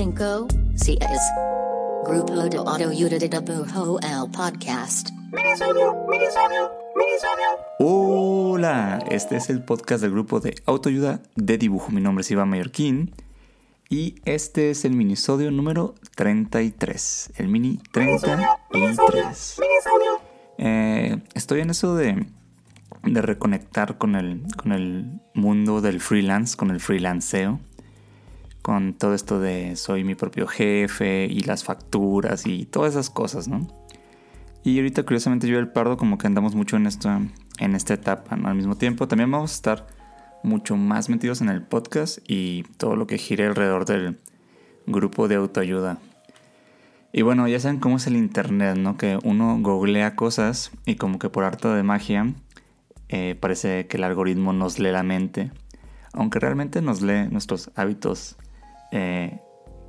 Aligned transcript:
tres, 0.00 0.14
cuatro, 0.16 0.46
cinco, 0.48 0.48
cinco, 0.48 0.48
seis. 0.76 0.98
Grupo 2.06 2.34
de 2.34 2.56
Autoayuda 2.56 3.18
de 3.18 3.28
Dibujo 3.28 4.00
el 4.00 4.30
podcast. 4.30 5.10
Hola, 7.78 9.04
este 9.10 9.36
es 9.36 9.50
el 9.50 9.62
podcast 9.62 10.00
del 10.00 10.12
grupo 10.12 10.40
de 10.40 10.54
autoayuda 10.64 11.20
de 11.36 11.58
dibujo. 11.58 11.90
Mi 11.90 12.00
nombre 12.00 12.22
es 12.22 12.30
Iván 12.30 12.48
Mallorquín 12.48 13.14
y 13.90 14.14
este 14.24 14.70
es 14.70 14.86
el 14.86 14.92
minisodio 14.92 15.50
número 15.50 15.94
33. 16.16 17.32
El 17.36 17.48
mini 17.48 17.78
33. 17.92 19.60
Eh, 20.56 21.22
estoy 21.34 21.60
en 21.60 21.70
eso 21.70 21.94
de, 21.94 22.26
de 23.02 23.22
reconectar 23.22 23.98
con 23.98 24.16
el, 24.16 24.44
con 24.56 24.72
el 24.72 25.20
mundo 25.34 25.82
del 25.82 26.00
freelance, 26.00 26.56
con 26.56 26.70
el 26.70 26.80
freelanceo 26.80 27.60
con 28.62 28.94
todo 28.94 29.14
esto 29.14 29.40
de 29.40 29.76
soy 29.76 30.04
mi 30.04 30.14
propio 30.14 30.46
jefe 30.46 31.26
y 31.26 31.40
las 31.40 31.64
facturas 31.64 32.46
y 32.46 32.66
todas 32.66 32.92
esas 32.92 33.10
cosas, 33.10 33.48
¿no? 33.48 33.66
Y 34.62 34.78
ahorita 34.78 35.04
curiosamente 35.04 35.48
yo 35.48 35.56
y 35.56 35.58
el 35.58 35.68
Pardo 35.68 35.96
como 35.96 36.18
que 36.18 36.26
andamos 36.26 36.54
mucho 36.54 36.76
en 36.76 36.86
esta, 36.86 37.20
en 37.58 37.74
esta 37.74 37.94
etapa, 37.94 38.36
¿no? 38.36 38.48
Al 38.48 38.54
mismo 38.54 38.76
tiempo 38.76 39.08
también 39.08 39.30
vamos 39.30 39.52
a 39.52 39.54
estar 39.54 39.86
mucho 40.42 40.76
más 40.76 41.08
metidos 41.08 41.40
en 41.40 41.48
el 41.48 41.62
podcast 41.62 42.18
y 42.26 42.64
todo 42.76 42.96
lo 42.96 43.06
que 43.06 43.18
gire 43.18 43.46
alrededor 43.46 43.86
del 43.86 44.18
grupo 44.86 45.28
de 45.28 45.36
autoayuda. 45.36 45.98
Y 47.12 47.22
bueno, 47.22 47.48
ya 47.48 47.58
saben 47.58 47.80
cómo 47.80 47.96
es 47.96 48.06
el 48.06 48.16
internet, 48.16 48.76
¿no? 48.76 48.96
Que 48.96 49.18
uno 49.24 49.58
googlea 49.60 50.14
cosas 50.14 50.70
y 50.84 50.96
como 50.96 51.18
que 51.18 51.28
por 51.28 51.44
arte 51.44 51.68
de 51.68 51.82
magia 51.82 52.34
eh, 53.08 53.36
parece 53.40 53.86
que 53.86 53.96
el 53.96 54.04
algoritmo 54.04 54.52
nos 54.52 54.78
lee 54.78 54.92
la 54.92 55.02
mente, 55.02 55.50
aunque 56.12 56.38
realmente 56.38 56.82
nos 56.82 57.02
lee 57.02 57.28
nuestros 57.30 57.70
hábitos 57.74 58.36
eh, 58.92 59.40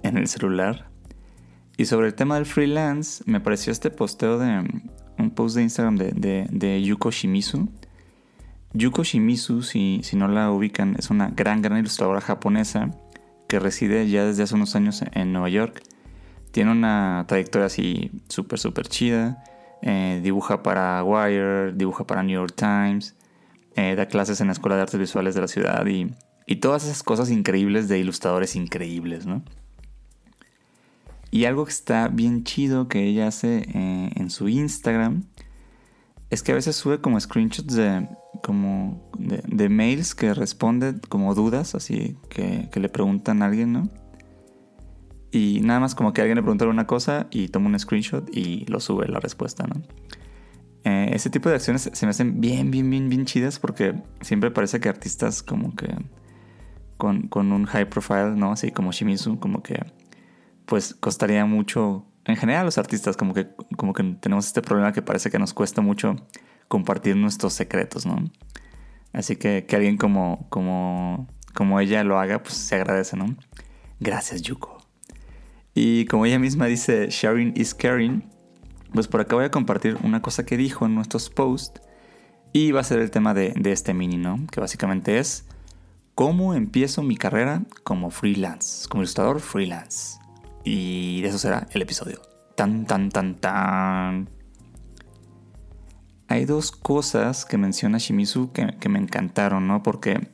en 0.03 0.17
el 0.17 0.27
celular. 0.27 0.89
Y 1.77 1.85
sobre 1.85 2.07
el 2.07 2.13
tema 2.13 2.35
del 2.35 2.45
freelance, 2.45 3.23
me 3.25 3.39
pareció 3.39 3.71
este 3.71 3.89
posteo 3.89 4.37
de 4.37 4.63
un 5.17 5.31
post 5.31 5.55
de 5.55 5.63
Instagram 5.63 5.97
de, 5.97 6.47
de, 6.49 6.83
Yuko 6.83 7.11
Shimizu. 7.11 7.69
Yuko 8.73 9.03
Shimizu, 9.03 9.63
si, 9.63 10.01
si 10.03 10.15
no 10.15 10.27
la 10.27 10.51
ubican, 10.51 10.95
es 10.97 11.09
una 11.09 11.29
gran, 11.29 11.61
gran 11.61 11.77
ilustradora 11.77 12.21
japonesa 12.21 12.91
que 13.47 13.59
reside 13.59 14.07
ya 14.09 14.25
desde 14.25 14.43
hace 14.43 14.55
unos 14.55 14.75
años 14.75 15.03
en 15.13 15.33
Nueva 15.33 15.49
York. 15.49 15.81
Tiene 16.51 16.71
una 16.71 17.25
trayectoria 17.27 17.67
así 17.67 18.11
súper, 18.29 18.59
súper 18.59 18.87
chida. 18.87 19.43
Eh, 19.81 20.19
dibuja 20.23 20.61
para 20.61 21.03
Wire, 21.03 21.73
dibuja 21.73 22.05
para 22.05 22.21
New 22.21 22.39
York 22.39 22.53
Times, 22.55 23.15
eh, 23.75 23.95
da 23.95 24.05
clases 24.05 24.39
en 24.39 24.47
la 24.47 24.53
Escuela 24.53 24.75
de 24.75 24.83
Artes 24.83 24.99
Visuales 24.99 25.33
de 25.33 25.41
la 25.41 25.47
ciudad 25.47 25.85
y 25.87 26.13
y 26.45 26.57
todas 26.57 26.83
esas 26.83 27.03
cosas 27.03 27.29
increíbles 27.29 27.87
de 27.87 27.99
ilustradores 27.99 28.55
increíbles, 28.55 29.25
¿no? 29.25 29.43
Y 31.31 31.45
algo 31.45 31.63
que 31.65 31.71
está 31.71 32.09
bien 32.09 32.43
chido 32.43 32.89
que 32.89 33.05
ella 33.05 33.27
hace 33.27 33.63
eh, 33.73 34.11
en 34.15 34.29
su 34.29 34.49
Instagram 34.49 35.23
es 36.29 36.43
que 36.43 36.51
a 36.51 36.55
veces 36.55 36.75
sube 36.75 36.99
como 36.99 37.19
screenshots 37.19 37.73
de 37.73 38.07
como 38.43 39.09
de, 39.17 39.69
mails 39.69 40.15
que 40.15 40.33
responde 40.33 40.95
como 41.09 41.35
dudas, 41.35 41.75
así 41.75 42.17
que, 42.29 42.69
le 42.73 42.89
preguntan 42.89 43.41
a 43.41 43.45
alguien, 43.45 43.71
¿no? 43.73 43.89
Y 45.31 45.61
nada 45.61 45.79
más 45.79 45.95
como 45.95 46.11
que 46.11 46.21
alguien 46.21 46.37
le 46.37 46.41
pregunta 46.41 46.65
una 46.67 46.87
cosa 46.87 47.27
y 47.31 47.49
toma 47.49 47.67
un 47.67 47.79
screenshot 47.79 48.27
y 48.35 48.65
lo 48.65 48.79
sube 48.79 49.07
la 49.07 49.19
respuesta, 49.19 49.67
¿no? 49.67 49.81
Eh, 50.83 51.11
ese 51.13 51.29
tipo 51.29 51.47
de 51.49 51.55
acciones 51.55 51.89
se 51.93 52.05
me 52.05 52.09
hacen 52.09 52.41
bien, 52.41 52.71
bien, 52.71 52.89
bien, 52.89 53.07
bien 53.07 53.25
chidas 53.25 53.59
porque 53.59 53.93
siempre 54.21 54.49
parece 54.49 54.79
que 54.79 54.89
artistas 54.89 55.43
como 55.43 55.75
que 55.75 55.87
con, 57.01 57.51
un 57.51 57.65
high 57.65 57.89
profile, 57.89 58.35
¿no? 58.35 58.51
Así 58.51 58.71
como 58.71 58.91
Shimizu, 58.91 59.39
como 59.39 59.63
que 59.63 59.83
pues 60.67 60.93
costaría 60.93 61.45
mucho, 61.45 62.05
en 62.25 62.37
general 62.37 62.65
los 62.65 62.77
artistas 62.77 63.17
como 63.17 63.33
que, 63.33 63.47
como 63.75 63.93
que 63.93 64.03
tenemos 64.19 64.45
este 64.45 64.61
problema 64.61 64.93
que 64.93 65.01
parece 65.01 65.31
que 65.31 65.39
nos 65.39 65.53
cuesta 65.53 65.81
mucho 65.81 66.15
compartir 66.67 67.15
nuestros 67.17 67.53
secretos, 67.53 68.05
¿no? 68.05 68.23
Así 69.13 69.35
que 69.35 69.65
que 69.65 69.75
alguien 69.75 69.97
como, 69.97 70.45
como, 70.49 71.27
como 71.55 71.79
ella 71.79 72.03
lo 72.03 72.19
haga, 72.19 72.43
pues 72.43 72.53
se 72.53 72.75
agradece, 72.75 73.17
¿no? 73.17 73.35
Gracias, 73.99 74.43
Yuko. 74.43 74.77
Y 75.73 76.05
como 76.05 76.25
ella 76.27 76.37
misma 76.37 76.67
dice, 76.67 77.07
sharing 77.09 77.53
is 77.55 77.73
caring, 77.73 78.23
pues 78.93 79.07
por 79.07 79.21
acá 79.21 79.35
voy 79.35 79.45
a 79.45 79.51
compartir 79.51 79.97
una 80.03 80.21
cosa 80.21 80.45
que 80.45 80.55
dijo 80.55 80.85
en 80.85 80.93
nuestros 80.93 81.31
posts 81.31 81.81
y 82.53 82.71
va 82.71 82.81
a 82.81 82.83
ser 82.83 82.99
el 82.99 83.09
tema 83.09 83.33
de, 83.33 83.53
de 83.57 83.71
este 83.71 83.93
mini, 83.93 84.17
¿no? 84.17 84.45
Que 84.51 84.61
básicamente 84.61 85.17
es 85.17 85.45
cómo 86.21 86.53
empiezo 86.53 87.01
mi 87.01 87.17
carrera 87.17 87.63
como 87.83 88.11
freelance, 88.11 88.87
como 88.87 89.01
ilustrador 89.01 89.39
freelance. 89.39 90.19
Y 90.63 91.19
de 91.23 91.29
eso 91.29 91.39
será 91.39 91.65
el 91.71 91.81
episodio. 91.81 92.21
Tan, 92.55 92.85
tan, 92.85 93.09
tan, 93.09 93.39
tan. 93.39 94.29
Hay 96.27 96.45
dos 96.45 96.71
cosas 96.71 97.43
que 97.43 97.57
menciona 97.57 97.97
Shimizu 97.97 98.51
que, 98.51 98.87
me 98.87 98.99
encantaron, 98.99 99.67
¿no? 99.67 99.81
Porque 99.81 100.29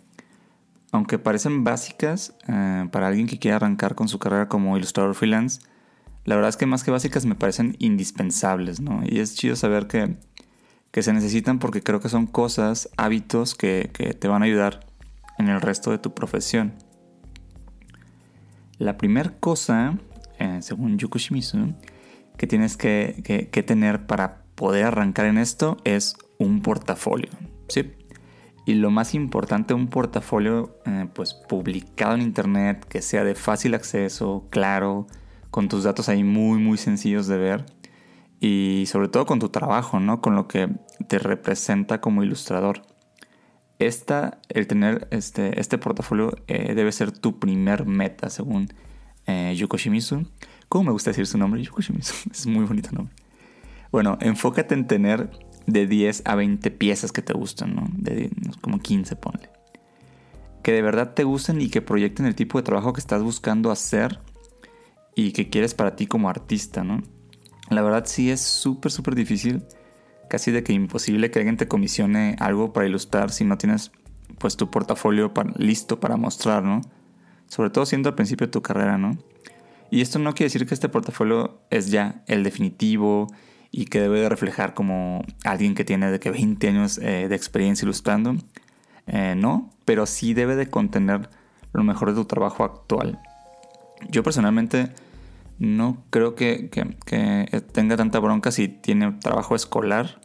aunque 0.91 1.19
parecen 1.19 1.63
básicas 1.63 2.35
eh, 2.49 2.89
para 2.91 3.07
alguien 3.07 3.27
que 3.27 3.39
quiera 3.39 3.55
arrancar 3.55 3.95
con 3.95 4.09
su 4.09 4.19
carrera 4.19 4.49
como 4.49 4.75
ilustrador 4.75 5.15
freelance, 5.15 5.61
la 6.25 6.35
verdad 6.35 6.49
es 6.49 6.57
que 6.57 6.65
más 6.65 6.83
que 6.83 6.91
básicas 6.91 7.25
me 7.25 7.35
parecen 7.35 7.77
indispensables, 7.79 8.81
¿no? 8.81 9.03
Y 9.05 9.19
es 9.19 9.35
chido 9.35 9.55
saber 9.55 9.87
que, 9.87 10.17
que 10.91 11.01
se 11.01 11.13
necesitan 11.13 11.59
porque 11.59 11.81
creo 11.81 12.01
que 12.01 12.09
son 12.09 12.27
cosas, 12.27 12.89
hábitos 12.97 13.55
que, 13.55 13.89
que 13.93 14.13
te 14.13 14.27
van 14.27 14.41
a 14.41 14.47
ayudar 14.47 14.86
en 15.37 15.49
el 15.49 15.61
resto 15.61 15.91
de 15.91 15.97
tu 15.97 16.13
profesión. 16.13 16.73
La 18.77 18.97
primera 18.97 19.31
cosa, 19.39 19.97
eh, 20.39 20.59
según 20.61 20.97
Yuko 20.97 21.17
Shimizu, 21.17 21.73
que 22.37 22.47
tienes 22.47 22.77
que, 22.77 23.49
tener 23.65 24.05
para 24.05 24.43
poder 24.55 24.85
arrancar 24.85 25.25
en 25.25 25.37
esto 25.37 25.77
es 25.83 26.15
un 26.37 26.61
portafolio. 26.61 27.29
¿sí? 27.67 27.93
Y 28.65 28.75
lo 28.75 28.91
más 28.91 29.15
importante, 29.15 29.73
un 29.73 29.87
portafolio 29.87 30.77
eh, 30.85 31.07
pues 31.13 31.33
publicado 31.33 32.15
en 32.15 32.21
internet, 32.21 32.85
que 32.87 33.01
sea 33.01 33.23
de 33.23 33.33
fácil 33.33 33.73
acceso, 33.73 34.45
claro, 34.49 35.07
con 35.49 35.69
tus 35.69 35.83
datos 35.83 36.09
ahí 36.09 36.23
muy 36.23 36.59
muy 36.59 36.77
sencillos 36.77 37.27
de 37.27 37.37
ver 37.37 37.65
y 38.39 38.83
sobre 38.87 39.07
todo 39.07 39.25
con 39.25 39.39
tu 39.39 39.49
trabajo, 39.49 39.99
¿no? 39.99 40.21
Con 40.21 40.35
lo 40.35 40.47
que 40.47 40.69
te 41.07 41.17
representa 41.17 41.99
como 41.99 42.23
ilustrador 42.23 42.83
esta, 43.79 44.39
el 44.49 44.67
tener 44.67 45.07
este, 45.11 45.59
este 45.59 45.77
portafolio 45.77 46.35
eh, 46.47 46.73
debe 46.73 46.91
ser 46.91 47.11
tu 47.11 47.39
primer 47.39 47.85
meta, 47.85 48.29
según 48.29 48.69
eh, 49.25 49.53
Yuko 49.55 49.77
Shimizu. 49.77 50.25
¿Cómo 50.69 50.85
me 50.85 50.91
gusta 50.91 51.11
decir 51.11 51.27
su 51.27 51.38
nombre? 51.38 51.61
Yuko 51.61 51.81
Shimizu. 51.81 52.13
Es 52.31 52.47
muy 52.47 52.66
bonito 52.66 52.91
nombre. 52.91 53.13
Bueno, 53.91 54.17
enfócate 54.21 54.73
en 54.73 54.87
tener 54.87 55.29
de 55.66 55.85
10 55.85 56.23
a 56.25 56.35
20 56.35 56.71
piezas 56.71 57.11
que 57.11 57.21
te 57.21 57.33
gustan, 57.33 57.75
¿no? 57.75 57.87
De, 57.93 58.31
como 58.61 58.79
15, 58.79 59.16
ponle. 59.16 59.49
Que 60.63 60.71
de 60.71 60.81
verdad 60.81 61.13
te 61.13 61.23
gusten 61.23 61.61
y 61.61 61.69
que 61.69 61.81
proyecten 61.81 62.25
el 62.25 62.35
tipo 62.35 62.57
de 62.57 62.63
trabajo 62.63 62.93
que 62.93 62.99
estás 62.99 63.21
buscando 63.21 63.71
hacer 63.71 64.19
y 65.16 65.31
que 65.31 65.49
quieres 65.49 65.73
para 65.73 65.95
ti 65.95 66.07
como 66.07 66.29
artista, 66.29 66.83
¿no? 66.83 67.01
La 67.69 67.81
verdad 67.81 68.03
sí 68.05 68.31
es 68.31 68.41
súper, 68.41 68.91
súper 68.91 69.16
difícil 69.16 69.63
casi 70.29 70.52
de 70.52 70.64
que 70.64 70.74
imposible 70.74 71.32
que 71.32 71.40
alguien 71.40 71.58
te 71.58 71.68
comisione 71.68 72.35
algo 72.40 72.74
para 72.74 72.88
ilustrar 72.88 73.32
si 73.32 73.44
no 73.44 73.58
tienes 73.58 73.91
pues 74.38 74.58
tu 74.58 74.70
portafolio 74.70 75.32
listo 75.58 76.00
para 76.00 76.18
mostrar, 76.18 76.64
¿no? 76.64 76.82
Sobre 77.47 77.70
todo 77.70 77.85
siendo 77.85 78.09
al 78.09 78.16
principio 78.16 78.47
de 78.47 78.52
tu 78.52 78.62
carrera, 78.62 78.97
¿no? 78.97 79.18
Y 79.90 80.02
esto 80.02 80.20
no 80.20 80.34
quiere 80.34 80.47
decir 80.47 80.66
que 80.66 80.74
este 80.74 80.90
portafolio 80.90 81.62
es 81.70 81.91
ya 81.91 82.24
el 82.28 82.44
definitivo 82.44 83.28
y 83.72 83.85
que 83.85 84.02
debe 84.02 84.22
de 84.22 84.29
reflejar 84.29 84.74
como 84.74 85.24
alguien 85.44 85.76
que 85.76 85.85
tiene 85.85 86.12
de 86.12 86.20
que 86.20 86.29
20 86.29 86.68
años 86.68 86.97
eh, 86.97 87.28
de 87.29 87.35
experiencia 87.35 87.85
ilustrando. 87.85 88.35
Eh, 89.08 89.35
no, 89.38 89.70
pero 89.85 90.06
sí 90.06 90.34
debe 90.34 90.56
de 90.56 90.70
contener 90.70 91.29
lo 91.74 91.84
mejor 91.84 92.09
de 92.09 92.16
tu 92.16 92.26
trabajo 92.26 92.64
actual. 92.64 93.20
Yo 94.09 94.24
personalmente 94.24 94.90
no 95.59 96.03
creo 96.09 96.35
que, 96.35 96.69
tenga 97.71 97.97
tanta 97.97 98.19
bronca 98.19 98.51
si 98.51 98.67
tiene 98.67 99.13
trabajo 99.13 99.55
escolar, 99.55 100.19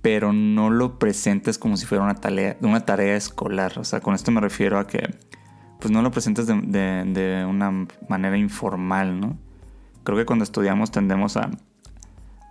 pero 0.00 0.32
no 0.32 0.70
lo 0.70 0.98
presentes 0.98 1.58
como 1.58 1.76
si 1.76 1.86
fuera 1.86 2.02
una 2.02 2.16
tarea, 2.16 2.56
una 2.60 2.84
tarea 2.84 3.16
escolar. 3.16 3.78
O 3.78 3.84
sea, 3.84 4.00
con 4.00 4.14
esto 4.14 4.30
me 4.30 4.40
refiero 4.40 4.78
a 4.78 4.86
que 4.86 5.14
pues 5.78 5.90
no 5.90 6.02
lo 6.02 6.10
presentes 6.10 6.46
de, 6.46 7.46
una 7.48 7.86
manera 8.08 8.36
informal, 8.36 9.20
¿no? 9.20 9.38
Creo 10.04 10.18
que 10.18 10.26
cuando 10.26 10.44
estudiamos 10.44 10.90
tendemos 10.90 11.36
a, 11.36 11.50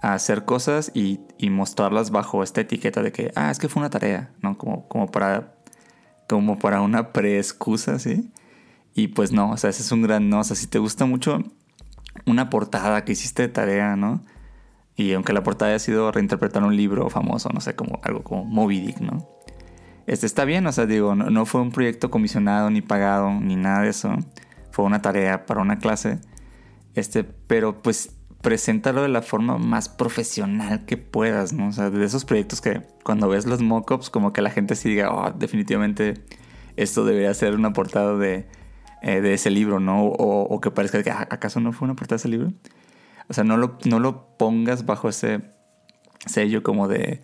hacer 0.01 0.45
cosas 0.45 0.91
y, 0.95 1.19
mostrarlas 1.49 2.11
bajo 2.11 2.41
esta 2.43 2.61
etiqueta 2.61 3.03
de 3.03 3.11
que, 3.11 3.31
ah, 3.35 3.51
es 3.51 3.59
que 3.59 3.69
fue 3.69 3.81
una 3.81 3.89
tarea, 3.89 4.31
¿no? 4.41 4.57
Como, 4.57 4.87
como 4.87 5.07
para 5.07 5.55
como 6.27 6.57
para 6.57 6.79
una 6.79 7.11
preexcusa, 7.11 7.99
¿sí? 7.99 8.31
Y 8.93 9.09
pues 9.09 9.33
no, 9.33 9.51
o 9.51 9.57
sea, 9.57 9.69
ese 9.69 9.81
es 9.81 9.91
un 9.91 10.01
gran 10.01 10.29
no. 10.29 10.39
O 10.39 10.43
sea, 10.45 10.55
si 10.55 10.65
te 10.65 10.79
gusta 10.79 11.05
mucho 11.05 11.43
una 12.25 12.49
portada 12.49 13.03
que 13.05 13.13
hiciste 13.13 13.43
de 13.43 13.49
tarea, 13.49 13.95
¿no? 13.95 14.21
Y 14.95 15.13
aunque 15.13 15.33
la 15.33 15.43
portada 15.43 15.71
haya 15.71 15.79
sido 15.79 16.11
reinterpretar 16.11 16.63
un 16.63 16.75
libro 16.75 17.09
famoso, 17.09 17.49
no 17.49 17.61
sé, 17.61 17.75
como 17.75 17.99
algo 18.03 18.23
como 18.23 18.45
Moby 18.45 18.79
Dick, 18.81 18.99
¿no? 18.99 19.27
este 20.07 20.25
está 20.25 20.45
bien, 20.45 20.65
o 20.67 20.71
sea, 20.71 20.85
digo, 20.85 21.15
no, 21.15 21.45
fue 21.45 21.61
un 21.61 21.71
proyecto 21.71 22.09
comisionado 22.11 22.69
ni 22.69 22.81
pagado 22.81 23.31
ni 23.31 23.55
nada 23.55 23.83
de 23.83 23.89
eso. 23.89 24.13
Fue 24.71 24.85
una 24.85 25.01
tarea 25.01 25.45
para 25.45 25.61
una 25.61 25.79
clase. 25.79 26.19
Este, 26.95 27.23
pero 27.23 27.81
pues 27.81 28.15
preséntalo 28.41 29.03
de 29.03 29.09
la 29.09 29.21
forma 29.21 29.57
más 29.57 29.87
profesional 29.87 30.85
que 30.85 30.97
puedas, 30.97 31.53
¿no? 31.53 31.67
O 31.67 31.71
sea, 31.71 31.89
de 31.89 32.03
esos 32.03 32.25
proyectos 32.25 32.59
que 32.59 32.81
cuando 33.03 33.29
ves 33.29 33.45
los 33.45 33.61
mockups, 33.61 34.09
como 34.09 34.33
que 34.33 34.41
la 34.41 34.49
gente 34.49 34.75
sí 34.75 34.89
diga, 34.89 35.13
oh, 35.13 35.31
definitivamente 35.31 36.15
esto 36.75 37.05
debería 37.05 37.33
ser 37.33 37.55
una 37.55 37.73
portada 37.73 38.17
de, 38.17 38.47
eh, 39.01 39.21
de 39.21 39.33
ese 39.33 39.49
libro, 39.49 39.79
¿no? 39.79 40.05
O, 40.05 40.61
que 40.61 40.71
parezca 40.71 41.01
que, 41.03 41.11
ah, 41.11 41.27
¿acaso 41.29 41.59
no 41.59 41.73
fue 41.73 41.85
una 41.85 41.95
portada 41.95 42.17
de 42.17 42.21
ese 42.21 42.29
libro? 42.29 42.53
O 43.29 43.33
sea, 43.33 43.43
no 43.43 43.57
lo, 43.57 43.77
no 43.85 43.99
lo 43.99 44.37
pongas 44.37 44.85
bajo 44.85 45.09
ese 45.09 45.41
sello 46.25 46.63
como 46.63 46.87
de 46.87 47.21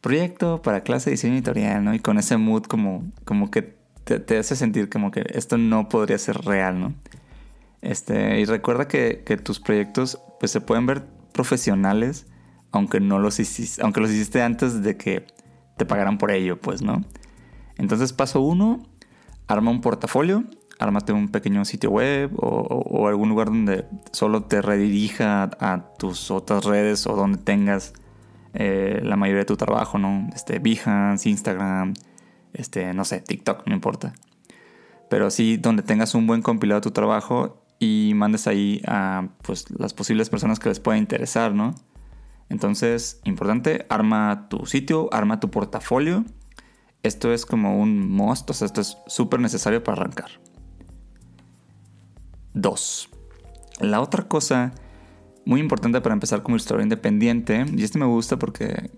proyecto 0.00 0.62
para 0.62 0.82
clase 0.82 1.10
de 1.10 1.12
diseño 1.14 1.34
editorial, 1.34 1.84
¿no? 1.84 1.94
Y 1.94 1.98
con 1.98 2.18
ese 2.18 2.36
mood 2.36 2.64
como, 2.64 3.10
como 3.24 3.50
que 3.50 3.76
te, 4.04 4.20
te 4.20 4.38
hace 4.38 4.54
sentir 4.54 4.88
como 4.88 5.10
que 5.10 5.24
esto 5.30 5.58
no 5.58 5.88
podría 5.88 6.18
ser 6.18 6.38
real, 6.38 6.80
¿no? 6.80 6.94
Este, 7.82 8.40
y 8.40 8.44
recuerda 8.44 8.88
que, 8.88 9.22
que, 9.24 9.36
tus 9.36 9.60
proyectos 9.60 10.18
pues 10.40 10.50
se 10.50 10.60
pueden 10.60 10.86
ver 10.86 11.04
profesionales 11.32 12.26
aunque 12.72 13.00
no 13.00 13.18
los 13.18 13.38
hiciste, 13.40 13.82
aunque 13.82 14.00
los 14.00 14.10
hiciste 14.10 14.42
antes 14.42 14.82
de 14.82 14.96
que 14.96 15.26
te 15.76 15.86
pagaran 15.86 16.18
por 16.18 16.30
ello, 16.30 16.60
pues, 16.60 16.82
¿no? 16.82 17.04
Entonces, 17.76 18.12
paso 18.12 18.40
uno, 18.40 18.86
arma 19.46 19.70
un 19.70 19.80
portafolio, 19.80 20.44
ármate 20.78 21.12
un 21.12 21.28
pequeño 21.28 21.64
sitio 21.64 21.90
web 21.90 22.32
o, 22.36 23.08
algún 23.08 23.28
lugar 23.28 23.48
donde 23.48 23.86
solo 24.12 24.44
te 24.44 24.60
redirija 24.62 25.44
a, 25.44 25.72
a, 25.72 25.94
tus 25.94 26.30
otras 26.30 26.64
redes 26.64 27.06
o 27.06 27.16
donde 27.16 27.38
tengas 27.38 27.92
eh, 28.58 29.00
la 29.02 29.16
mayoría 29.16 29.40
de 29.40 29.46
tu 29.46 29.58
trabajo, 29.58 29.98
¿no? 29.98 30.28
Este, 30.34 30.58
Behance, 30.58 31.28
Instagram, 31.28 31.92
este, 32.54 32.94
no 32.94 33.04
sé, 33.04 33.20
TikTok, 33.20 33.66
no 33.66 33.74
importa. 33.74 34.14
Pero 35.10 35.30
sí 35.30 35.58
donde 35.58 35.82
tengas 35.82 36.14
un 36.14 36.26
buen 36.26 36.40
compilado 36.40 36.80
de 36.80 36.84
tu 36.84 36.90
trabajo 36.90 37.62
y 37.78 38.12
mandes 38.14 38.46
ahí 38.46 38.80
a 38.86 39.28
pues, 39.42 39.70
las 39.70 39.92
posibles 39.92 40.30
personas 40.30 40.58
que 40.58 40.70
les 40.70 40.80
pueda 40.80 40.96
interesar, 40.96 41.54
¿no? 41.54 41.74
Entonces, 42.48 43.20
importante, 43.24 43.84
arma 43.90 44.48
tu 44.48 44.64
sitio, 44.64 45.12
arma 45.12 45.38
tu 45.38 45.50
portafolio. 45.50 46.24
Esto 47.02 47.32
es 47.34 47.44
como 47.44 47.78
un 47.78 48.08
must, 48.08 48.48
o 48.48 48.54
sea, 48.54 48.66
esto 48.66 48.80
es 48.80 48.96
súper 49.06 49.40
necesario 49.40 49.84
para 49.84 50.00
arrancar. 50.00 50.30
Dos. 52.56 53.10
La 53.80 54.00
otra 54.00 54.26
cosa 54.26 54.72
muy 55.44 55.60
importante 55.60 56.00
para 56.00 56.14
empezar 56.14 56.42
como 56.42 56.56
ilustrador 56.56 56.82
independiente, 56.82 57.66
y 57.76 57.84
este 57.84 57.98
me 57.98 58.06
gusta 58.06 58.38
porque 58.38 58.90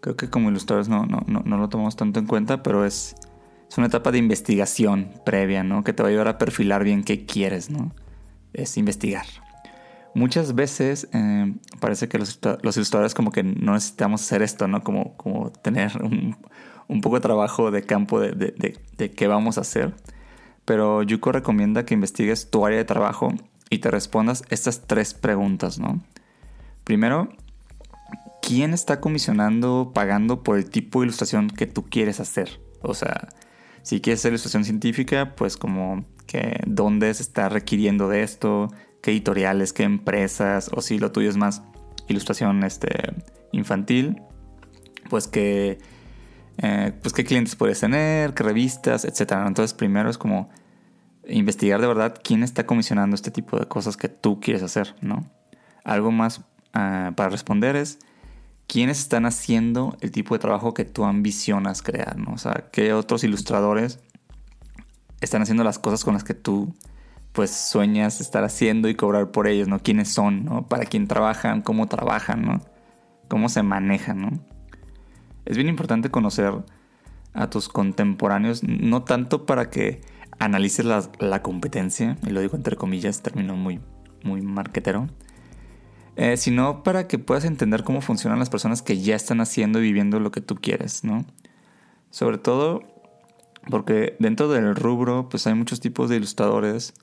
creo 0.00 0.16
que 0.16 0.28
como 0.28 0.50
ilustradores 0.50 0.88
no, 0.88 1.06
no, 1.06 1.22
no, 1.28 1.42
no 1.44 1.58
lo 1.58 1.68
tomamos 1.68 1.94
tanto 1.94 2.18
en 2.18 2.26
cuenta, 2.26 2.64
pero 2.64 2.84
es, 2.84 3.14
es, 3.70 3.78
una 3.78 3.86
etapa 3.86 4.10
de 4.10 4.18
investigación 4.18 5.12
previa, 5.24 5.62
¿no? 5.62 5.84
Que 5.84 5.92
te 5.92 6.02
va 6.02 6.08
a 6.08 6.10
ayudar 6.10 6.26
a 6.26 6.38
perfilar 6.38 6.82
bien 6.82 7.04
qué 7.04 7.24
quieres, 7.24 7.70
¿no? 7.70 7.94
Es 8.52 8.76
investigar. 8.76 9.26
Muchas 10.16 10.56
veces 10.56 11.08
eh, 11.12 11.54
parece 11.78 12.08
que 12.08 12.18
los, 12.18 12.40
los, 12.62 12.76
ilustradores 12.76 13.14
como 13.14 13.30
que 13.30 13.44
no 13.44 13.74
necesitamos 13.74 14.22
hacer 14.22 14.42
esto, 14.42 14.66
¿no? 14.66 14.82
Como, 14.82 15.16
como 15.16 15.52
tener 15.52 16.02
un, 16.02 16.36
un 16.88 17.00
poco 17.00 17.16
de 17.16 17.20
trabajo 17.20 17.70
de 17.70 17.82
campo 17.82 18.18
de, 18.18 18.32
de, 18.32 18.76
de, 18.96 19.10
qué 19.12 19.28
vamos 19.28 19.56
a 19.56 19.60
hacer. 19.60 19.94
Pero 20.68 21.02
Yuko 21.02 21.32
recomienda 21.32 21.86
que 21.86 21.94
investigues 21.94 22.50
tu 22.50 22.66
área 22.66 22.76
de 22.76 22.84
trabajo 22.84 23.32
y 23.70 23.78
te 23.78 23.90
respondas 23.90 24.44
estas 24.50 24.86
tres 24.86 25.14
preguntas, 25.14 25.78
¿no? 25.78 26.02
Primero, 26.84 27.30
¿quién 28.42 28.74
está 28.74 29.00
comisionando, 29.00 29.92
pagando 29.94 30.42
por 30.42 30.58
el 30.58 30.68
tipo 30.68 31.00
de 31.00 31.06
ilustración 31.06 31.48
que 31.48 31.64
tú 31.64 31.86
quieres 31.88 32.20
hacer? 32.20 32.60
O 32.82 32.92
sea, 32.92 33.30
si 33.80 34.02
quieres 34.02 34.20
hacer 34.20 34.32
ilustración 34.32 34.66
científica, 34.66 35.34
pues 35.36 35.56
como 35.56 36.04
que 36.26 36.60
dónde 36.66 37.14
se 37.14 37.22
está 37.22 37.48
requiriendo 37.48 38.10
de 38.10 38.22
esto, 38.22 38.70
qué 39.00 39.12
editoriales, 39.12 39.72
qué 39.72 39.84
empresas, 39.84 40.68
o 40.74 40.82
si 40.82 40.98
lo 40.98 41.12
tuyo 41.12 41.30
es 41.30 41.38
más 41.38 41.62
ilustración 42.08 42.62
este, 42.62 43.14
infantil, 43.52 44.20
pues 45.08 45.28
que 45.28 45.78
eh, 46.58 46.92
pues 47.00 47.14
qué 47.14 47.24
clientes 47.24 47.56
puedes 47.56 47.80
tener, 47.80 48.34
qué 48.34 48.42
revistas, 48.42 49.06
etc. 49.06 49.32
Entonces 49.46 49.72
primero 49.72 50.10
es 50.10 50.18
como 50.18 50.50
investigar 51.28 51.80
de 51.80 51.86
verdad 51.86 52.18
quién 52.22 52.42
está 52.42 52.66
comisionando 52.66 53.14
este 53.14 53.30
tipo 53.30 53.58
de 53.58 53.66
cosas 53.66 53.96
que 53.96 54.08
tú 54.08 54.40
quieres 54.40 54.62
hacer, 54.62 54.94
¿no? 55.00 55.24
Algo 55.84 56.10
más 56.10 56.38
uh, 56.38 57.12
para 57.14 57.28
responder 57.28 57.76
es 57.76 57.98
quiénes 58.66 58.98
están 58.98 59.26
haciendo 59.26 59.96
el 60.00 60.10
tipo 60.10 60.34
de 60.34 60.38
trabajo 60.38 60.74
que 60.74 60.84
tú 60.84 61.04
ambicionas 61.04 61.82
crear, 61.82 62.16
¿no? 62.18 62.32
O 62.32 62.38
sea, 62.38 62.66
qué 62.72 62.92
otros 62.92 63.24
ilustradores 63.24 64.00
están 65.20 65.42
haciendo 65.42 65.64
las 65.64 65.78
cosas 65.78 66.04
con 66.04 66.14
las 66.14 66.24
que 66.24 66.34
tú 66.34 66.74
pues 67.32 67.50
sueñas 67.50 68.20
estar 68.20 68.44
haciendo 68.44 68.88
y 68.88 68.94
cobrar 68.94 69.30
por 69.30 69.46
ellos, 69.46 69.68
¿no? 69.68 69.78
¿Quiénes 69.78 70.08
son, 70.08 70.44
¿no? 70.44 70.66
Para 70.66 70.84
quién 70.84 71.06
trabajan, 71.06 71.62
cómo 71.62 71.86
trabajan, 71.86 72.42
¿no? 72.42 72.60
Cómo 73.28 73.48
se 73.48 73.62
manejan, 73.62 74.22
¿no? 74.22 74.30
Es 75.44 75.56
bien 75.56 75.68
importante 75.68 76.10
conocer 76.10 76.52
a 77.32 77.48
tus 77.48 77.68
contemporáneos, 77.68 78.62
no 78.62 79.02
tanto 79.02 79.46
para 79.46 79.70
que 79.70 80.00
analices 80.38 80.84
la, 80.84 81.08
la, 81.18 81.42
competencia, 81.42 82.16
y 82.26 82.30
lo 82.30 82.40
digo 82.40 82.56
entre 82.56 82.76
comillas, 82.76 83.22
término 83.22 83.56
muy, 83.56 83.80
muy 84.22 84.40
marquetero, 84.42 85.08
eh, 86.16 86.36
sino 86.36 86.82
para 86.82 87.06
que 87.06 87.18
puedas 87.18 87.44
entender 87.44 87.84
cómo 87.84 88.00
funcionan 88.00 88.38
las 88.38 88.50
personas 88.50 88.82
que 88.82 88.98
ya 88.98 89.14
están 89.14 89.40
haciendo 89.40 89.78
y 89.78 89.82
viviendo 89.82 90.18
lo 90.20 90.30
que 90.30 90.40
tú 90.40 90.56
quieres, 90.56 91.04
¿no? 91.04 91.24
Sobre 92.10 92.38
todo 92.38 92.82
porque 93.70 94.16
dentro 94.18 94.48
del 94.48 94.74
rubro, 94.74 95.28
pues 95.28 95.46
hay 95.46 95.54
muchos 95.54 95.80
tipos 95.80 96.08
de 96.08 96.16
ilustradores 96.16 96.94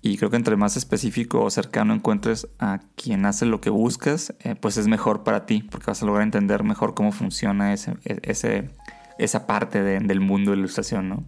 y 0.00 0.16
creo 0.16 0.30
que 0.30 0.36
entre 0.36 0.56
más 0.56 0.76
específico 0.76 1.42
o 1.42 1.50
cercano 1.50 1.94
encuentres 1.94 2.48
a 2.58 2.80
quien 2.96 3.24
hace 3.24 3.46
lo 3.46 3.60
que 3.60 3.70
buscas, 3.70 4.34
eh, 4.40 4.54
pues 4.54 4.76
es 4.76 4.88
mejor 4.88 5.22
para 5.22 5.46
ti, 5.46 5.62
porque 5.70 5.86
vas 5.86 6.02
a 6.02 6.06
lograr 6.06 6.24
entender 6.24 6.64
mejor 6.64 6.94
cómo 6.94 7.12
funciona 7.12 7.72
ese, 7.72 7.94
ese, 8.04 8.70
esa 9.18 9.46
parte 9.46 9.82
de, 9.82 10.00
del 10.00 10.20
mundo 10.20 10.50
de 10.50 10.56
la 10.56 10.60
ilustración, 10.60 11.08
¿no? 11.08 11.24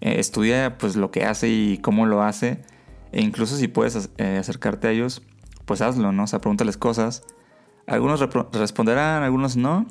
Eh, 0.00 0.16
estudia 0.18 0.78
pues 0.78 0.96
lo 0.96 1.10
que 1.10 1.24
hace 1.24 1.48
y 1.48 1.78
cómo 1.78 2.06
lo 2.06 2.22
hace. 2.22 2.62
E 3.12 3.22
incluso 3.22 3.56
si 3.56 3.68
puedes 3.68 4.10
eh, 4.18 4.36
acercarte 4.38 4.88
a 4.88 4.90
ellos, 4.90 5.22
pues 5.64 5.80
hazlo, 5.80 6.12
¿no? 6.12 6.24
O 6.24 6.26
sea, 6.26 6.40
pregúntales 6.40 6.76
cosas. 6.76 7.24
Algunos 7.86 8.20
responderán, 8.52 9.22
algunos 9.22 9.56
no. 9.56 9.86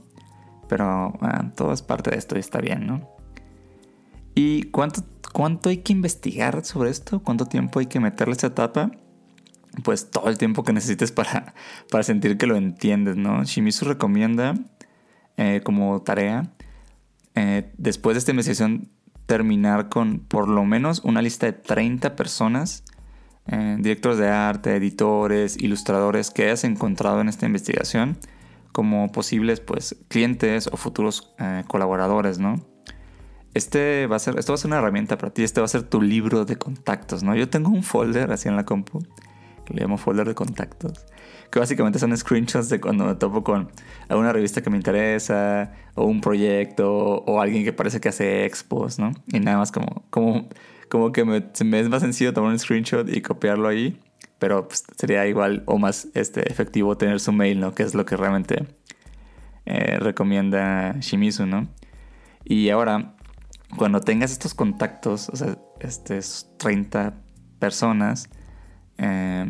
Pero 0.68 1.14
bueno, 1.20 1.52
todo 1.56 1.74
es 1.74 1.82
parte 1.82 2.12
de 2.12 2.18
esto 2.18 2.36
y 2.36 2.40
está 2.40 2.60
bien, 2.60 2.88
¿no? 2.88 3.10
¿Y 4.34 4.64
cuánto, 4.64 5.04
cuánto 5.32 5.70
hay 5.70 5.78
que 5.78 5.94
investigar 5.94 6.66
sobre 6.66 6.90
esto? 6.90 7.22
¿Cuánto 7.22 7.46
tiempo 7.46 7.80
hay 7.80 7.86
que 7.86 8.00
meterle 8.00 8.34
esta 8.34 8.48
etapa? 8.48 8.92
Pues 9.84 10.10
todo 10.10 10.30
el 10.30 10.38
tiempo 10.38 10.64
que 10.64 10.74
necesites 10.74 11.12
para, 11.12 11.54
para 11.92 12.04
sentir 12.04 12.38
que 12.38 12.48
lo 12.48 12.56
entiendes, 12.56 13.16
¿no? 13.16 13.44
Shimizu 13.44 13.86
recomienda 13.86 14.56
eh, 15.38 15.62
como 15.64 16.02
tarea, 16.02 16.52
después 17.78 18.16
de 18.16 18.20
esta 18.20 18.32
investigación 18.32 18.90
terminar 19.26 19.90
con 19.90 20.20
por 20.20 20.48
lo 20.48 20.66
menos 20.66 21.02
una 21.04 21.22
lista 21.22 21.46
de 21.46 21.54
30 21.54 22.16
personas, 22.16 22.84
eh, 23.48 23.78
directores 23.80 24.18
de 24.18 24.30
arte, 24.30 24.76
editores, 24.76 25.58
ilustradores 25.58 26.32
que 26.32 26.44
hayas 26.44 26.64
encontrado 26.64 27.22
en 27.22 27.30
esta 27.30 27.46
investigación 27.46 28.18
como 28.72 29.12
posibles 29.12 29.62
pues, 29.62 29.96
clientes 30.10 30.68
o 30.68 30.78
futuros 30.78 31.34
eh, 31.40 31.64
colaboradores, 31.68 32.40
¿no? 32.40 32.56
Este 33.54 34.06
va 34.08 34.18
a 34.18 34.20
ser, 34.20 34.38
esto 34.38 34.52
va 34.52 34.56
a 34.56 34.58
ser 34.58 34.68
una 34.68 34.80
herramienta 34.80 35.18
para 35.18 35.34
ti, 35.34 35.44
este 35.44 35.62
va 35.62 35.66
a 35.66 35.70
ser 35.70 35.84
tu 35.84 36.02
libro 36.02 36.44
de 36.44 36.58
contactos, 36.58 37.24
¿no? 37.24 37.36
Yo 37.38 37.48
tengo 37.48 37.70
un 37.70 37.84
folder 37.84 38.34
así 38.34 38.50
en 38.50 38.58
la 38.58 38.66
compu, 38.66 39.00
que 39.64 39.74
le 39.74 39.82
llamo 39.82 39.98
folder 39.98 40.28
de 40.28 40.36
contactos, 40.36 41.06
que 41.56 41.60
básicamente 41.60 42.00
son 42.00 42.16
screenshots 42.18 42.68
de 42.68 42.82
cuando 42.82 43.06
me 43.06 43.16
topo 43.16 43.42
con 43.42 43.72
alguna 44.10 44.34
revista 44.34 44.62
que 44.62 44.70
me 44.70 44.76
interesa, 44.76 45.72
o 45.94 46.04
un 46.04 46.20
proyecto, 46.20 46.92
o 46.92 47.40
alguien 47.40 47.64
que 47.64 47.72
parece 47.72 48.02
que 48.02 48.10
hace 48.10 48.44
expos, 48.44 49.00
¿no? 49.00 49.12
Y 49.32 49.40
nada 49.40 49.60
más 49.60 49.72
como, 49.72 50.04
como, 50.10 50.50
como 50.90 51.14
que 51.14 51.24
me, 51.24 51.38
es 51.80 51.90
más 51.90 52.02
sencillo 52.02 52.34
tomar 52.34 52.52
un 52.52 52.60
screenshot 52.60 53.08
y 53.08 53.22
copiarlo 53.22 53.70
ahí, 53.70 53.98
pero 54.38 54.68
pues, 54.68 54.84
sería 54.98 55.26
igual 55.28 55.64
o 55.66 55.78
más 55.78 56.10
este, 56.14 56.52
efectivo 56.52 56.98
tener 56.98 57.22
su 57.22 57.32
mail, 57.32 57.62
¿no? 57.62 57.74
Que 57.74 57.84
es 57.84 57.96
lo 57.96 58.06
que 58.06 58.18
realmente 58.18 58.66
eh, 59.66 59.98
recomienda 60.02 60.98
Shimizu, 61.00 61.46
¿no? 61.46 61.70
Y 62.44 62.70
ahora, 62.70 63.16
cuando 63.78 64.02
tengas 64.02 64.34
estos 64.34 64.54
contactos, 64.54 65.30
o 65.30 65.38
sea, 65.38 65.58
este, 65.80 66.20
30 66.58 67.14
personas, 67.60 68.30
eh, 68.98 69.50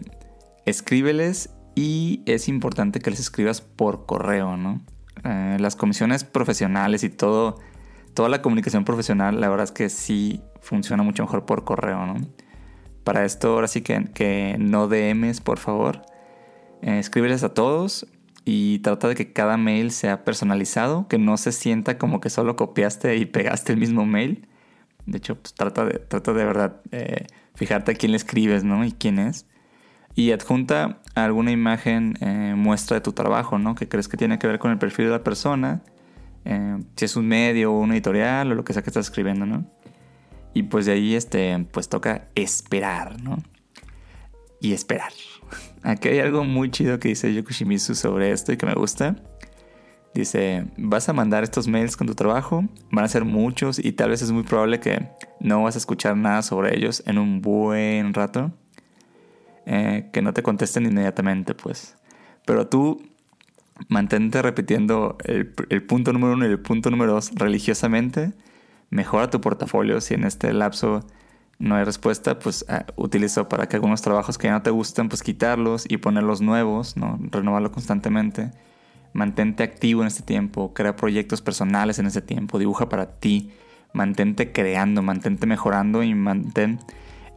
escríbeles 0.68 1.50
y 1.76 2.22
es 2.26 2.48
importante 2.48 3.00
que 3.00 3.10
les 3.10 3.20
escribas 3.20 3.62
por 3.62 4.06
correo, 4.06 4.58
¿no? 4.58 4.82
Eh, 5.24 5.58
las 5.60 5.76
comisiones 5.76 6.24
profesionales 6.24 7.04
y 7.04 7.10
todo, 7.10 7.60
toda 8.14 8.30
la 8.30 8.42
comunicación 8.42 8.86
profesional, 8.86 9.42
la 9.42 9.50
verdad 9.50 9.66
es 9.66 9.72
que 9.72 9.90
sí 9.90 10.42
funciona 10.62 11.04
mucho 11.04 11.24
mejor 11.24 11.46
por 11.46 11.66
correo, 11.66 12.06
¿no? 12.06 12.16
Para 13.04 13.26
esto 13.26 13.54
ahora 13.54 13.68
sí 13.68 13.82
que, 13.82 14.06
que 14.14 14.56
no 14.58 14.88
DMs, 14.88 15.42
por 15.42 15.60
favor. 15.60 16.02
Eh, 16.82 17.00
escríbeles 17.00 17.44
a 17.44 17.54
todos 17.54 18.08
y 18.46 18.80
trata 18.80 19.08
de 19.08 19.16
que 19.16 19.34
cada 19.34 19.58
mail 19.58 19.92
sea 19.92 20.24
personalizado, 20.24 21.08
que 21.08 21.18
no 21.18 21.38
se 21.38 21.52
sienta 21.52 21.98
como 21.98 22.22
que 22.22 22.30
solo 22.30 22.56
copiaste 22.56 23.16
y 23.18 23.26
pegaste 23.26 23.74
el 23.74 23.80
mismo 23.80 24.06
mail. 24.06 24.48
De 25.06 25.18
hecho, 25.18 25.36
pues 25.36 25.54
trata 25.54 25.86
de, 25.86 26.00
trata 26.00 26.34
de 26.34 26.46
verdad 26.46 26.82
eh, 26.92 27.28
fijarte 27.56 27.92
a 27.92 27.96
quién 27.96 28.12
le 28.12 28.18
escribes, 28.18 28.64
¿no? 28.64 28.86
Y 28.86 28.92
quién 28.92 29.20
es. 29.20 29.48
Y 30.16 30.32
adjunta 30.32 31.02
alguna 31.14 31.52
imagen 31.52 32.18
eh, 32.22 32.54
muestra 32.56 32.96
de 32.96 33.02
tu 33.02 33.12
trabajo, 33.12 33.60
¿no? 33.60 33.76
Que 33.76 33.88
crees 33.88 34.08
que 34.08 34.18
tiene 34.18 34.40
que 34.40 34.48
ver 34.48 34.60
con 34.60 34.72
el 34.72 34.78
perfil 34.78 35.06
de 35.06 35.12
la 35.12 35.24
persona. 35.24 35.82
Eh, 36.46 36.78
si 36.96 37.06
es 37.06 37.16
un 37.16 37.28
medio 37.28 37.74
o 37.74 37.80
un 37.80 37.92
editorial 37.92 38.52
o 38.52 38.56
lo 38.56 38.64
que 38.64 38.74
sea 38.74 38.82
que 38.82 38.90
estás 38.90 39.08
escribiendo, 39.08 39.46
¿no? 39.46 39.66
Y 40.54 40.64
pues 40.64 40.86
de 40.86 40.94
ahí, 40.94 41.16
este, 41.16 41.68
pues 41.72 41.90
toca 41.90 42.30
esperar, 42.34 43.22
¿no? 43.22 43.38
Y 44.62 44.72
esperar. 44.72 45.12
Aquí 45.84 46.08
hay 46.08 46.20
algo 46.20 46.46
muy 46.46 46.72
chido 46.72 46.98
que 46.98 47.10
dice 47.10 47.34
Yokushimizu 47.34 47.94
sobre 47.94 48.32
esto 48.32 48.54
y 48.54 48.58
que 48.58 48.66
me 48.66 48.74
gusta. 48.74 49.18
Dice, 50.14 50.68
vas 50.78 51.10
a 51.10 51.14
mandar 51.14 51.44
estos 51.44 51.68
mails 51.68 51.98
con 51.98 52.08
tu 52.08 52.16
trabajo, 52.16 52.64
van 52.90 53.04
a 53.04 53.10
ser 53.10 53.26
muchos 53.26 53.84
y 53.84 53.92
tal 53.92 54.12
vez 54.12 54.22
es 54.22 54.32
muy 54.32 54.44
probable 54.44 54.80
que 54.80 55.10
no 55.42 55.64
vas 55.64 55.76
a 55.76 55.78
escuchar 55.78 56.16
nada 56.16 56.42
sobre 56.42 56.78
ellos 56.78 57.04
en 57.06 57.18
un 57.18 57.42
buen 57.42 58.14
rato. 58.14 58.54
Eh, 59.66 60.10
que 60.14 60.22
no 60.22 60.34
te 60.34 60.44
contesten 60.44 60.86
inmediatamente, 60.86 61.56
pues. 61.56 61.96
Pero 62.46 62.68
tú 62.68 63.02
mantente 63.90 64.42
repitiendo 64.42 65.18
el, 65.24 65.48
punto 65.84 66.14
número 66.14 66.34
uno 66.34 66.46
y 66.46 66.50
el 66.50 66.60
punto 66.60 66.92
número 66.92 67.14
dos 67.14 67.32
religiosamente. 67.34 68.34
Mejora 68.90 69.30
tu 69.30 69.42
portafolio 69.42 70.00
si 70.02 70.14
en 70.14 70.24
este 70.24 70.54
lapso 70.54 71.06
no 71.58 71.76
hay 71.76 71.84
respuesta, 71.84 72.38
pues 72.38 72.66
uh, 72.70 73.02
utilizo 73.02 73.50
para 73.50 73.68
que 73.68 73.78
algunos 73.78 74.02
trabajos 74.02 74.38
que 74.38 74.48
ya 74.48 74.54
no 74.54 74.62
te 74.62 74.70
gustan, 74.70 75.10
pues 75.10 75.24
quitarlos 75.24 75.86
y 75.90 75.98
ponerlos 75.98 76.42
nuevos, 76.42 76.96
¿no? 76.96 77.18
Renovarlo 77.32 77.72
constantemente. 77.72 78.52
Mantente 79.14 79.64
activo 79.64 80.02
en 80.02 80.08
este 80.08 80.24
tiempo, 80.24 80.74
crea 80.74 80.96
proyectos 80.96 81.42
personales 81.42 82.00
en 82.00 82.06
este 82.06 82.22
tiempo, 82.22 82.60
dibuja 82.60 82.90
para 82.90 83.18
ti, 83.20 83.52
mantente 83.94 84.52
creando, 84.52 85.02
mantente 85.02 85.48
mejorando 85.48 86.04
y 86.04 86.14
mantén 86.14 86.80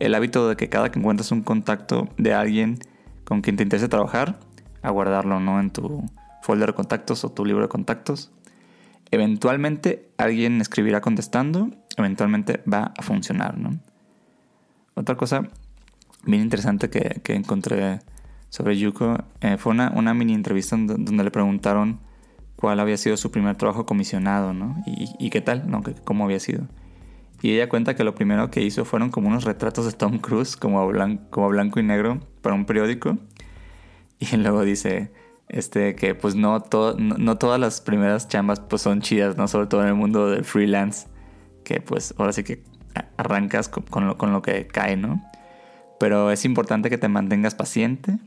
el 0.00 0.14
hábito 0.14 0.48
de 0.48 0.56
que 0.56 0.68
cada 0.68 0.90
que 0.90 0.98
encuentres 0.98 1.32
un 1.32 1.42
contacto 1.42 2.08
de 2.16 2.34
alguien 2.34 2.78
con 3.24 3.42
quien 3.42 3.56
te 3.56 3.62
interese 3.62 3.88
trabajar, 3.88 4.38
a 4.82 4.90
guardarlo, 4.90 5.40
¿no? 5.40 5.60
En 5.60 5.70
tu 5.70 6.04
folder 6.42 6.70
de 6.70 6.74
contactos 6.74 7.24
o 7.24 7.30
tu 7.30 7.44
libro 7.44 7.62
de 7.62 7.68
contactos. 7.68 8.30
Eventualmente 9.10 10.10
alguien 10.16 10.60
escribirá 10.60 11.00
contestando, 11.00 11.70
eventualmente 11.96 12.62
va 12.70 12.92
a 12.96 13.02
funcionar, 13.02 13.58
¿no? 13.58 13.78
Otra 14.94 15.16
cosa 15.16 15.48
bien 16.24 16.42
interesante 16.42 16.90
que, 16.90 17.34
encontré 17.34 18.00
sobre 18.50 18.78
Yuko 18.78 19.18
eh, 19.40 19.56
fue 19.58 19.72
una, 19.72 19.92
una, 19.94 20.14
mini 20.14 20.34
entrevista 20.34 20.76
donde, 20.76 21.24
le 21.24 21.30
preguntaron 21.30 22.00
cuál 22.56 22.80
había 22.80 22.96
sido 22.96 23.16
su 23.16 23.30
primer 23.30 23.56
trabajo 23.56 23.86
comisionado, 23.86 24.52
¿no? 24.52 24.82
Y, 24.86 25.30
qué 25.30 25.40
tal, 25.40 25.70
¿no? 25.70 25.82
cómo 26.04 26.24
había 26.24 26.40
sido. 26.40 26.66
Y 27.40 27.52
ella 27.52 27.68
cuenta 27.68 27.94
que 27.94 28.04
lo 28.04 28.14
primero 28.14 28.50
que 28.50 28.62
hizo 28.62 28.84
fueron 28.84 29.10
como 29.10 29.28
unos 29.28 29.44
retratos 29.44 29.86
de 29.86 29.92
Tom 29.92 30.18
Cruise, 30.18 30.56
como, 30.56 30.86
blanco, 30.88 31.80
y 31.80 31.82
negro, 31.82 32.20
para 32.42 32.54
un 32.54 32.66
periódico. 32.66 33.18
Y 34.18 34.36
luego 34.36 34.64
dice 34.64 35.12
este, 35.48 35.94
que 35.94 36.14
pues 36.14 36.34
no, 36.34 36.60
todas 36.60 37.60
las 37.60 37.80
primeras 37.80 38.28
chambas 38.28 38.60
pues 38.60 38.82
son 38.82 39.00
chidas, 39.00 39.36
¿no? 39.36 39.46
Sobre 39.46 39.68
todo 39.68 39.82
en 39.82 39.88
el 39.88 39.94
mundo 39.94 40.30
del 40.30 40.44
freelance, 40.44 41.06
que 41.64 41.80
pues 41.80 42.14
ahora 42.18 42.32
sí 42.32 42.42
que 42.42 42.64
arrancas 43.16 43.68
con, 43.68 44.06
lo, 44.06 44.18
con 44.18 44.32
lo, 44.32 44.42
que 44.42 44.66
cae, 44.66 44.96
¿no? 44.96 45.22
Pero 46.00 46.30
es 46.32 46.44
importante 46.44 46.90
que 46.90 46.98
te 46.98 47.08
mantengas 47.08 47.54
paciente. 47.54 48.18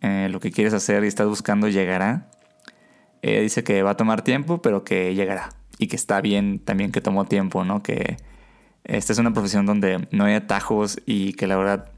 Eh, 0.00 0.28
lo 0.30 0.40
que 0.40 0.50
quieres 0.50 0.74
hacer 0.74 1.04
y 1.04 1.06
estás 1.06 1.28
buscando 1.28 1.68
llegará. 1.68 2.28
Ella 3.20 3.40
dice 3.40 3.62
que 3.62 3.82
va 3.82 3.90
a 3.90 3.96
tomar 3.96 4.22
tiempo, 4.22 4.60
pero 4.62 4.84
que 4.84 5.14
llegará. 5.14 5.50
Y 5.82 5.88
que 5.88 5.96
está 5.96 6.20
bien 6.20 6.60
también 6.60 6.92
que 6.92 7.00
tomó 7.00 7.24
tiempo, 7.24 7.64
¿no? 7.64 7.82
Que 7.82 8.16
esta 8.84 9.12
es 9.12 9.18
una 9.18 9.32
profesión 9.32 9.66
donde 9.66 10.06
no 10.12 10.24
hay 10.24 10.34
atajos 10.34 11.00
y 11.06 11.32
que 11.32 11.46
la 11.46 11.56
verdad 11.56 11.90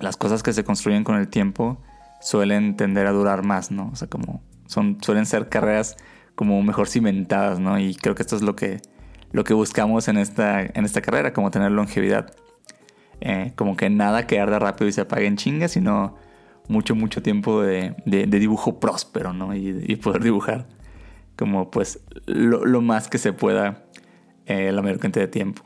las 0.00 0.16
cosas 0.16 0.42
que 0.42 0.52
se 0.52 0.64
construyen 0.64 1.04
con 1.04 1.16
el 1.16 1.28
tiempo 1.28 1.78
suelen 2.22 2.76
tender 2.76 3.06
a 3.06 3.12
durar 3.12 3.44
más, 3.44 3.70
¿no? 3.70 3.90
O 3.92 3.96
sea, 3.96 4.08
como 4.08 4.42
son, 4.66 4.98
suelen 5.02 5.26
ser 5.26 5.50
carreras 5.50 5.96
como 6.34 6.62
mejor 6.62 6.88
cimentadas, 6.88 7.60
¿no? 7.60 7.78
Y 7.78 7.94
creo 7.94 8.14
que 8.14 8.22
esto 8.22 8.36
es 8.36 8.42
lo 8.42 8.56
que 8.56 8.80
lo 9.32 9.44
que 9.44 9.54
buscamos 9.54 10.08
en 10.08 10.18
esta, 10.18 10.62
en 10.62 10.84
esta 10.84 11.00
carrera, 11.00 11.32
como 11.32 11.50
tener 11.50 11.70
longevidad. 11.70 12.34
Eh, 13.20 13.52
como 13.56 13.76
que 13.76 13.88
nada 13.88 14.26
que 14.26 14.40
arda 14.40 14.58
rápido 14.58 14.88
y 14.88 14.92
se 14.92 15.02
apague 15.02 15.26
en 15.26 15.36
chinga, 15.36 15.68
sino 15.68 16.16
mucho, 16.68 16.94
mucho 16.94 17.22
tiempo 17.22 17.62
de, 17.62 17.94
dibujo 18.04 18.80
próspero, 18.80 19.32
¿no? 19.32 19.54
Y, 19.54 19.96
poder 19.96 20.22
dibujar 20.22 20.66
como 21.36 21.70
pues 21.70 22.00
lo, 22.26 22.80
más 22.80 23.08
que 23.08 23.18
se 23.18 23.32
pueda 23.32 23.84
eh, 24.46 24.72
la 24.72 24.82
mayor 24.82 24.98
cantidad 24.98 25.24
de 25.24 25.30
tiempo. 25.30 25.62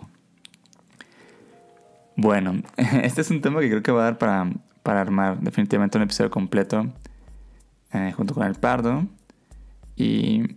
Bueno, 2.16 2.62
este 2.76 3.20
es 3.20 3.30
un 3.30 3.40
tema 3.40 3.60
que 3.60 3.68
creo 3.68 3.82
que 3.82 3.92
va 3.92 4.02
a 4.02 4.04
dar 4.04 4.18
para, 4.18 4.50
para 4.82 5.00
armar 5.00 5.40
definitivamente 5.40 5.98
un 5.98 6.04
episodio 6.04 6.30
completo 6.30 6.86
eh, 7.92 8.12
junto 8.16 8.34
con 8.34 8.46
el 8.46 8.54
Pardo. 8.54 9.06
Y 9.98 10.56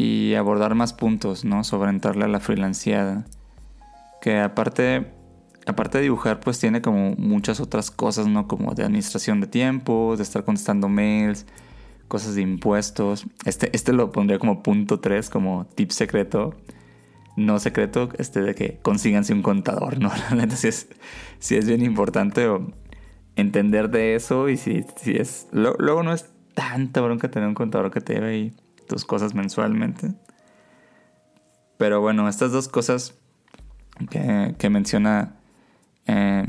y 0.00 0.34
abordar 0.34 0.74
más 0.74 0.94
puntos, 0.94 1.44
¿no? 1.44 1.62
Sobre 1.62 1.90
entrarle 1.90 2.24
a 2.24 2.28
la 2.28 2.40
freelanceada. 2.40 3.26
Que 4.22 4.38
aparte, 4.40 5.12
aparte 5.66 5.98
de 5.98 6.04
dibujar, 6.04 6.40
pues 6.40 6.58
tiene 6.58 6.80
como 6.80 7.14
muchas 7.16 7.60
otras 7.60 7.90
cosas, 7.90 8.26
¿no? 8.26 8.48
Como 8.48 8.72
de 8.74 8.82
administración 8.84 9.42
de 9.42 9.46
tiempo, 9.46 10.14
de 10.16 10.22
estar 10.22 10.42
contestando 10.42 10.88
mails, 10.88 11.44
cosas 12.10 12.34
de 12.34 12.42
impuestos. 12.42 13.24
Este, 13.46 13.70
este 13.72 13.94
lo 13.94 14.12
pondría 14.12 14.38
como 14.38 14.62
punto 14.62 15.00
3, 15.00 15.30
como 15.30 15.66
tip 15.76 15.92
secreto. 15.92 16.54
No 17.36 17.58
secreto, 17.60 18.10
este 18.18 18.42
de 18.42 18.54
que 18.54 18.78
consíganse 18.82 19.32
un 19.32 19.42
contador, 19.42 19.98
¿no? 19.98 20.10
La 20.30 20.36
neta 20.36 20.56
sí 20.56 20.68
es, 20.68 20.88
es 21.38 21.66
bien 21.66 21.82
importante 21.82 22.46
entender 23.36 23.88
de 23.88 24.16
eso 24.16 24.48
y 24.48 24.56
si, 24.56 24.84
si 24.96 25.12
es... 25.12 25.48
luego 25.52 26.02
no 26.02 26.12
es 26.12 26.28
tanta 26.54 27.00
bronca 27.00 27.30
tener 27.30 27.48
un 27.48 27.54
contador 27.54 27.90
que 27.90 28.00
te 28.00 28.14
lleve 28.14 28.28
ahí 28.28 28.52
tus 28.88 29.04
cosas 29.04 29.34
mensualmente. 29.34 30.12
Pero 31.78 32.00
bueno, 32.00 32.28
estas 32.28 32.50
dos 32.50 32.68
cosas 32.68 33.14
que, 34.10 34.68
menciona 34.68 35.36
eh, 36.06 36.44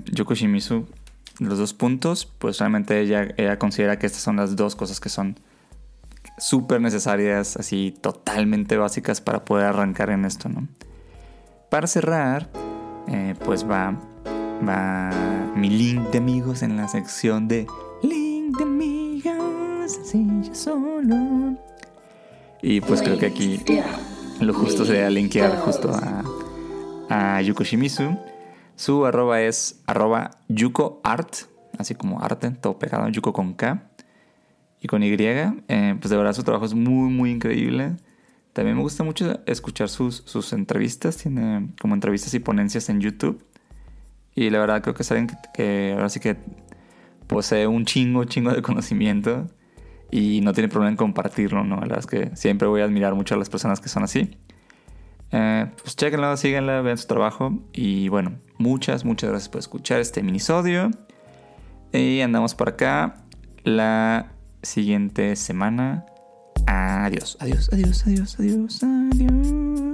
los 1.40 1.58
dos 1.58 1.74
puntos, 1.74 2.26
pues 2.26 2.58
realmente 2.58 3.00
ella, 3.00 3.28
ella 3.38 3.60
considera 3.60 4.00
que 4.00 4.08
estas 4.08 4.24
son 4.24 4.38
las 4.38 4.56
dos 4.56 4.76
cosas 4.76 5.00
que 5.00 5.10
son 5.10 5.40
súper 6.42 6.82
necesarias, 6.82 7.56
así 7.56 7.96
totalmente 8.02 8.76
básicas 8.76 9.22
para 9.22 9.46
poder 9.46 9.68
arrancar 9.68 10.10
en 10.10 10.26
esto, 10.26 10.50
¿no? 10.50 10.68
Para 11.70 11.86
cerrar, 11.86 12.50
eh, 13.08 13.36
pues 13.46 13.64
va, 13.64 13.96
va 14.68 15.12
mi 15.56 15.70
link 15.70 16.10
de 16.10 16.18
amigos 16.18 16.64
en 16.64 16.78
la 16.78 16.88
sección 16.88 17.48
de 17.48 17.68
link 18.02 18.58
de 18.58 19.22
yo 19.22 20.56
solo. 20.56 21.56
Y 22.64 22.82
pues 22.82 23.02
creo 23.04 23.20
que 23.20 23.28
aquí 23.28 23.64
lo 24.40 24.54
justo 24.54 24.84
sería 24.84 25.10
linkear 25.12 25.60
justo 25.60 25.92
a, 25.92 26.24
a 27.36 27.42
Yuko 27.42 27.64
Shimizu. 27.64 28.18
Su 28.76 29.06
arroba 29.06 29.42
es 29.42 29.82
arroba 29.86 30.32
Yuko 30.48 31.02
Art, 31.04 31.36
así 31.78 31.94
como 31.94 32.24
arte, 32.24 32.50
todo 32.50 32.80
pegado, 32.80 33.08
Yuko 33.10 33.32
con 33.32 33.54
K 33.54 33.91
y 34.82 34.88
con 34.88 35.04
Y. 35.04 35.16
Eh, 35.18 35.96
pues 36.00 36.10
de 36.10 36.18
verdad 36.18 36.34
su 36.34 36.44
trabajo 36.44 36.66
es 36.66 36.74
muy, 36.74 37.10
muy 37.10 37.32
increíble. 37.32 37.96
También 38.54 38.76
me 38.76 38.82
gusta 38.82 39.04
mucho 39.04 39.40
escuchar 39.46 39.88
sus, 39.88 40.24
sus 40.26 40.52
entrevistas. 40.52 41.18
Tiene 41.18 41.70
como 41.80 41.94
entrevistas 41.94 42.34
y 42.34 42.40
ponencias 42.40 42.90
en 42.90 43.00
YouTube. 43.00 43.46
Y 44.36 44.50
la 44.50 44.60
verdad 44.60 44.82
creo 44.82 44.96
que 44.96 45.04
saben 45.04 45.28
que, 45.28 45.36
que 45.54 45.92
ahora 45.94 46.10
sí 46.10 46.20
que 46.20 46.36
posee 47.28 47.68
un 47.68 47.86
chingo, 47.86 48.26
chingo 48.26 48.54
de 48.54 48.62
conocimiento 48.62 49.48
y 50.10 50.42
no 50.42 50.52
tiene 50.52 50.68
problema 50.68 50.90
en 50.92 50.98
compartirlo, 50.98 51.64
¿no? 51.64 51.76
La 51.76 51.82
verdad 51.82 52.00
es 52.00 52.08
que 52.08 52.36
siempre 52.36 52.68
voy 52.68 52.82
a 52.82 52.86
admirar 52.86 53.16
mucho 53.16 53.36
a 53.36 53.38
las 53.38 53.50
personas 53.50 53.80
que 53.80 53.88
son 53.88 54.04
así. 54.04 54.38
Eh, 55.32 55.68
pues 55.82 55.96
chequenlo, 55.96 56.36
síguenla, 56.36 56.82
vean 56.82 56.98
su 56.98 57.08
trabajo 57.08 57.58
y 57.72 58.10
bueno, 58.10 58.34
muchas, 58.58 59.06
muchas 59.06 59.30
gracias 59.30 59.48
por 59.48 59.60
escuchar 59.60 60.02
este 60.02 60.24
minisodio. 60.24 60.92
Y 61.94 62.20
andamos 62.22 62.56
por 62.56 62.70
acá 62.70 63.24
la 63.64 64.32
siguiente 64.64 65.36
semana. 65.36 66.06
Adiós, 66.68 67.38
adiós, 67.40 67.70
adiós, 67.72 68.04
adiós, 68.08 68.36
adiós, 68.40 68.80
adiós. 68.84 69.91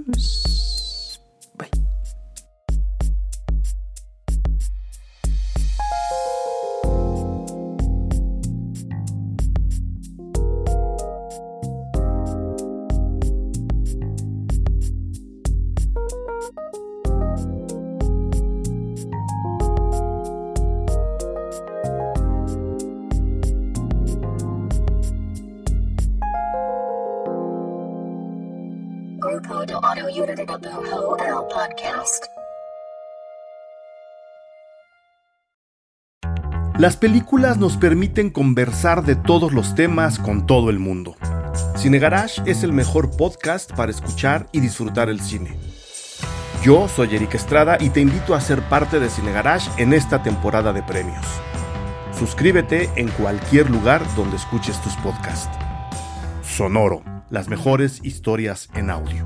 Las 36.77 36.95
películas 36.95 37.57
nos 37.57 37.75
permiten 37.75 38.29
conversar 38.29 39.03
de 39.03 39.15
todos 39.15 39.51
los 39.51 39.73
temas 39.73 40.19
con 40.19 40.45
todo 40.45 40.69
el 40.69 40.77
mundo. 40.77 41.15
Cine 41.75 41.97
Garage 41.97 42.39
es 42.45 42.61
el 42.61 42.71
mejor 42.71 43.17
podcast 43.17 43.71
para 43.73 43.89
escuchar 43.89 44.47
y 44.51 44.59
disfrutar 44.59 45.09
el 45.09 45.19
cine. 45.19 45.57
Yo 46.63 46.87
soy 46.87 47.15
Eric 47.15 47.33
Estrada 47.33 47.77
y 47.79 47.89
te 47.89 48.01
invito 48.01 48.35
a 48.35 48.41
ser 48.41 48.61
parte 48.61 48.99
de 48.99 49.09
Cine 49.09 49.31
Garage 49.31 49.71
en 49.81 49.91
esta 49.91 50.21
temporada 50.21 50.71
de 50.71 50.83
premios. 50.83 51.25
Suscríbete 52.17 52.91
en 52.95 53.09
cualquier 53.09 53.71
lugar 53.71 54.03
donde 54.15 54.37
escuches 54.37 54.79
tus 54.81 54.93
podcasts. 54.97 55.57
Sonoro, 56.43 57.01
las 57.31 57.47
mejores 57.47 58.01
historias 58.03 58.69
en 58.75 58.91
audio. 58.91 59.25